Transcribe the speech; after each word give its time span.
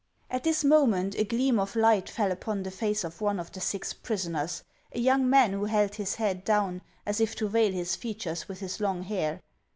At 0.31 0.43
this 0.45 0.63
moment 0.63 1.13
a 1.15 1.23
gleam 1.23 1.59
of 1.59 1.75
light 1.75 2.09
fell 2.09 2.31
upon 2.31 2.63
the 2.63 2.71
face 2.71 3.03
of 3.03 3.21
one 3.21 3.39
of 3.39 3.51
the 3.51 3.61
six 3.61 3.93
prisoners, 3.93 4.63
a 4.91 4.99
young 4.99 5.29
man 5.29 5.53
who 5.53 5.65
held 5.65 5.93
his 5.93 6.15
head 6.15 6.43
down, 6.43 6.81
as 7.05 7.21
if 7.21 7.35
to 7.35 7.47
veil 7.47 7.71
his 7.71 7.95
features 7.95 8.47
with 8.47 8.61
his 8.61 8.79
long 8.79 9.03
hair. 9.03 9.41